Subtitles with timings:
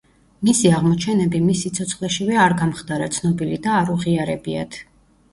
[0.47, 4.79] მისი აღმოჩენები მის სიცოცხლეშივე არ გამხდარა ცნობილი და არ უღიარებიათ.